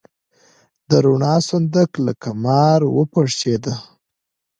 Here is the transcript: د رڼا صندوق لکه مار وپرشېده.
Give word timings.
د 0.89 0.91
رڼا 1.05 1.35
صندوق 1.49 1.91
لکه 2.07 2.29
مار 2.43 2.81
وپرشېده. 2.97 3.73